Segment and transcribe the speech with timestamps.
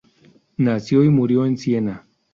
[0.57, 2.07] Nació y murió en Siena.